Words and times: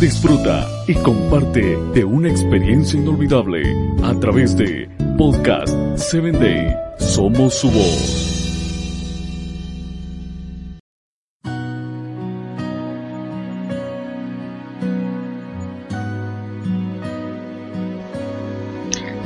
Disfruta 0.00 0.68
y 0.86 0.94
comparte 0.94 1.78
de 1.94 2.04
una 2.04 2.28
experiencia 2.28 3.00
inolvidable 3.00 3.62
a 4.02 4.12
través 4.20 4.56
de 4.56 4.90
Podcast 5.16 5.74
7 5.96 6.32
Day. 6.32 6.76
Somos 6.98 7.54
su 7.54 7.70
voz. 7.70 8.34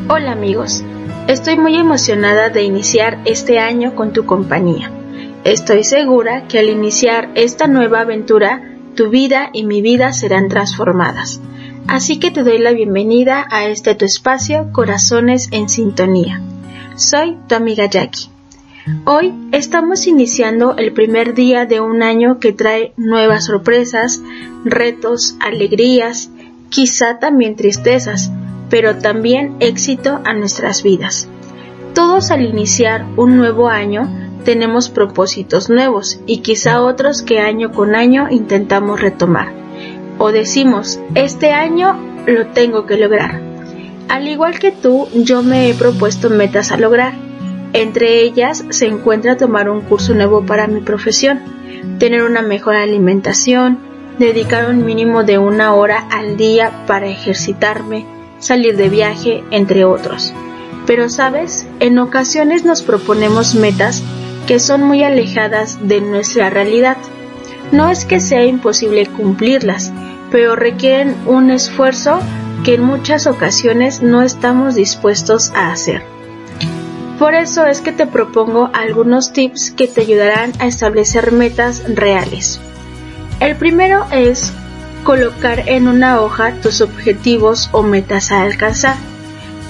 Hola 0.08 0.32
amigos, 0.32 0.84
estoy 1.26 1.58
muy 1.58 1.76
emocionada 1.76 2.50
de 2.50 2.62
iniciar 2.62 3.18
este 3.24 3.58
año 3.58 3.96
con 3.96 4.12
tu 4.12 4.24
compañía. 4.26 4.92
Estoy 5.44 5.82
segura 5.82 6.46
que 6.46 6.58
al 6.58 6.68
iniciar 6.68 7.30
esta 7.34 7.66
nueva 7.66 8.00
aventura, 8.00 8.77
tu 8.98 9.10
vida 9.10 9.50
y 9.52 9.64
mi 9.64 9.80
vida 9.80 10.12
serán 10.12 10.48
transformadas. 10.48 11.40
Así 11.86 12.18
que 12.18 12.32
te 12.32 12.42
doy 12.42 12.58
la 12.58 12.72
bienvenida 12.72 13.46
a 13.48 13.68
este 13.68 13.94
tu 13.94 14.04
espacio 14.04 14.72
Corazones 14.72 15.46
en 15.52 15.68
Sintonía. 15.68 16.42
Soy 16.96 17.36
tu 17.46 17.54
amiga 17.54 17.86
Jackie. 17.86 18.28
Hoy 19.04 19.32
estamos 19.52 20.08
iniciando 20.08 20.76
el 20.76 20.92
primer 20.92 21.34
día 21.34 21.64
de 21.64 21.78
un 21.80 22.02
año 22.02 22.40
que 22.40 22.52
trae 22.52 22.92
nuevas 22.96 23.44
sorpresas, 23.44 24.20
retos, 24.64 25.36
alegrías, 25.38 26.30
quizá 26.68 27.20
también 27.20 27.54
tristezas, 27.54 28.32
pero 28.68 28.96
también 28.96 29.54
éxito 29.60 30.20
a 30.24 30.32
nuestras 30.32 30.82
vidas. 30.82 31.28
Todos 31.94 32.32
al 32.32 32.44
iniciar 32.44 33.06
un 33.16 33.36
nuevo 33.36 33.68
año 33.68 34.27
tenemos 34.48 34.88
propósitos 34.88 35.68
nuevos 35.68 36.20
y 36.24 36.38
quizá 36.38 36.80
otros 36.80 37.20
que 37.20 37.38
año 37.38 37.70
con 37.70 37.94
año 37.94 38.28
intentamos 38.30 38.98
retomar. 38.98 39.52
O 40.16 40.32
decimos, 40.32 40.98
este 41.14 41.52
año 41.52 41.94
lo 42.26 42.46
tengo 42.46 42.86
que 42.86 42.96
lograr. 42.96 43.42
Al 44.08 44.26
igual 44.26 44.58
que 44.58 44.72
tú, 44.72 45.06
yo 45.12 45.42
me 45.42 45.68
he 45.68 45.74
propuesto 45.74 46.30
metas 46.30 46.72
a 46.72 46.78
lograr. 46.78 47.12
Entre 47.74 48.22
ellas 48.22 48.64
se 48.70 48.86
encuentra 48.86 49.36
tomar 49.36 49.68
un 49.68 49.82
curso 49.82 50.14
nuevo 50.14 50.46
para 50.46 50.66
mi 50.66 50.80
profesión, 50.80 51.40
tener 51.98 52.22
una 52.22 52.40
mejor 52.40 52.74
alimentación, 52.74 53.78
dedicar 54.18 54.70
un 54.70 54.82
mínimo 54.82 55.24
de 55.24 55.36
una 55.36 55.74
hora 55.74 56.08
al 56.10 56.38
día 56.38 56.86
para 56.86 57.06
ejercitarme, 57.06 58.06
salir 58.38 58.78
de 58.78 58.88
viaje, 58.88 59.44
entre 59.50 59.84
otros. 59.84 60.32
Pero 60.86 61.10
sabes, 61.10 61.66
en 61.80 61.98
ocasiones 61.98 62.64
nos 62.64 62.80
proponemos 62.80 63.54
metas 63.54 64.02
que 64.48 64.58
son 64.58 64.82
muy 64.82 65.04
alejadas 65.04 65.86
de 65.86 66.00
nuestra 66.00 66.48
realidad. 66.48 66.96
No 67.70 67.90
es 67.90 68.06
que 68.06 68.18
sea 68.18 68.46
imposible 68.46 69.04
cumplirlas, 69.04 69.92
pero 70.30 70.56
requieren 70.56 71.14
un 71.26 71.50
esfuerzo 71.50 72.18
que 72.64 72.74
en 72.74 72.82
muchas 72.82 73.26
ocasiones 73.26 74.02
no 74.02 74.22
estamos 74.22 74.74
dispuestos 74.74 75.52
a 75.54 75.70
hacer. 75.70 76.02
Por 77.18 77.34
eso 77.34 77.66
es 77.66 77.82
que 77.82 77.92
te 77.92 78.06
propongo 78.06 78.70
algunos 78.72 79.34
tips 79.34 79.70
que 79.70 79.86
te 79.86 80.00
ayudarán 80.00 80.52
a 80.60 80.66
establecer 80.66 81.30
metas 81.30 81.82
reales. 81.94 82.58
El 83.40 83.54
primero 83.54 84.06
es 84.10 84.54
colocar 85.04 85.68
en 85.68 85.88
una 85.88 86.22
hoja 86.22 86.54
tus 86.62 86.80
objetivos 86.80 87.68
o 87.72 87.82
metas 87.82 88.32
a 88.32 88.42
alcanzar. 88.42 88.96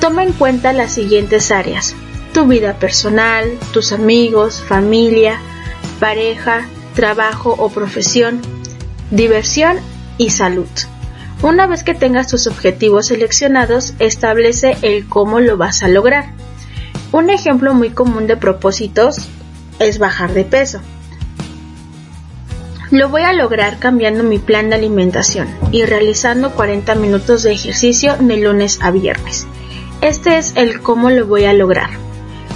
Toma 0.01 0.23
en 0.23 0.33
cuenta 0.33 0.73
las 0.73 0.93
siguientes 0.93 1.51
áreas. 1.51 1.97
Tu 2.33 2.47
vida 2.47 2.79
personal, 2.79 3.59
tus 3.73 3.93
amigos, 3.93 4.62
familia, 4.62 5.41
pareja, 5.98 6.67
trabajo 6.95 7.55
o 7.59 7.69
profesión, 7.71 8.41
diversión 9.11 9.79
y 10.19 10.31
salud. 10.31 10.69
Una 11.43 11.67
vez 11.67 11.84
que 11.84 11.95
tengas 11.95 12.27
tus 12.27 12.47
objetivos 12.47 13.06
seleccionados, 13.06 13.95
establece 14.01 14.77
el 14.83 15.09
cómo 15.09 15.39
lo 15.39 15.56
vas 15.56 15.83
a 15.83 15.89
lograr. 15.89 16.33
Un 17.12 17.31
ejemplo 17.31 17.75
muy 17.75 17.91
común 17.91 18.27
de 18.27 18.37
propósitos 18.37 19.28
es 19.78 19.99
bajar 19.99 20.34
de 20.34 20.45
peso. 20.45 20.81
Lo 22.91 23.09
voy 23.09 23.22
a 23.22 23.33
lograr 23.33 23.78
cambiando 23.78 24.25
mi 24.25 24.39
plan 24.39 24.71
de 24.71 24.77
alimentación 24.77 25.49
y 25.72 25.84
realizando 25.84 26.53
40 26.53 26.95
minutos 26.97 27.43
de 27.43 27.53
ejercicio 27.53 28.16
de 28.19 28.39
lunes 28.39 28.78
a 28.83 28.91
viernes. 28.91 29.47
Este 30.00 30.39
es 30.39 30.55
el 30.56 30.81
cómo 30.81 31.10
lo 31.10 31.27
voy 31.27 31.45
a 31.45 31.53
lograr. 31.53 32.08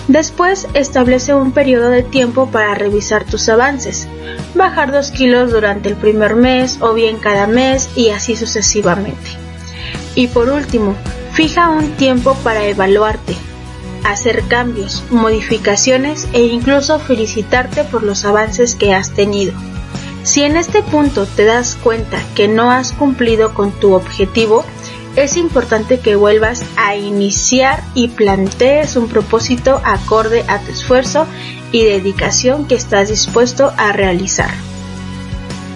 Después 0.08 0.66
establece 0.74 1.32
un 1.32 1.52
periodo 1.52 1.88
de 1.88 2.02
tiempo 2.02 2.50
para 2.50 2.74
revisar 2.74 3.24
tus 3.24 3.48
avances, 3.48 4.08
bajar 4.54 4.90
2 4.92 5.10
kilos 5.12 5.52
durante 5.52 5.88
el 5.88 5.96
primer 5.96 6.34
mes 6.34 6.78
o 6.80 6.92
bien 6.92 7.18
cada 7.18 7.46
mes 7.46 7.88
y 7.94 8.10
así 8.10 8.36
sucesivamente. 8.36 9.30
Y 10.14 10.26
por 10.26 10.50
último, 10.50 10.96
fija 11.32 11.70
un 11.70 11.92
tiempo 11.92 12.34
para 12.42 12.64
evaluarte, 12.64 13.36
hacer 14.04 14.42
cambios, 14.48 15.04
modificaciones 15.10 16.26
e 16.32 16.42
incluso 16.42 16.98
felicitarte 16.98 17.84
por 17.84 18.02
los 18.02 18.24
avances 18.24 18.74
que 18.74 18.92
has 18.92 19.10
tenido. 19.12 19.52
Si 20.24 20.42
en 20.42 20.56
este 20.56 20.82
punto 20.82 21.26
te 21.26 21.44
das 21.44 21.76
cuenta 21.82 22.18
que 22.34 22.48
no 22.48 22.70
has 22.70 22.92
cumplido 22.92 23.54
con 23.54 23.72
tu 23.72 23.94
objetivo, 23.94 24.64
es 25.16 25.36
importante 25.36 26.00
que 26.00 26.16
vuelvas 26.16 26.64
a 26.76 26.96
iniciar 26.96 27.82
y 27.94 28.08
plantees 28.08 28.96
un 28.96 29.08
propósito 29.08 29.80
acorde 29.84 30.44
a 30.48 30.58
tu 30.58 30.72
esfuerzo 30.72 31.26
y 31.70 31.84
dedicación 31.84 32.66
que 32.66 32.74
estás 32.74 33.08
dispuesto 33.08 33.72
a 33.76 33.92
realizar. 33.92 34.50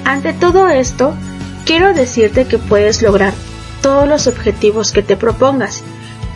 Ante 0.04 0.32
todo 0.32 0.68
esto, 0.68 1.14
quiero 1.64 1.92
decirte 1.92 2.46
que 2.46 2.58
puedes 2.58 3.02
lograr 3.02 3.34
todos 3.82 4.08
los 4.08 4.26
objetivos 4.26 4.92
que 4.92 5.02
te 5.02 5.16
propongas, 5.16 5.82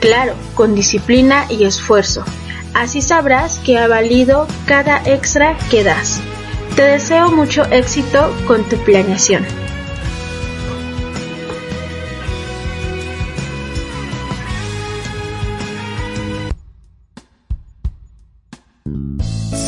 claro, 0.01 0.35
con 0.55 0.75
disciplina 0.75 1.47
y 1.49 1.65
esfuerzo. 1.65 2.25
Así 2.75 3.01
sabrás 3.01 3.59
que 3.59 3.79
ha 3.79 3.89
valido 3.89 4.47
cada 4.67 5.03
extra 5.05 5.57
que 5.71 5.85
das. 5.85 6.21
Te 6.77 6.83
deseo 6.83 7.31
mucho 7.31 7.65
éxito 7.65 8.33
con 8.47 8.63
tu 8.65 8.77
planeación. 8.77 9.70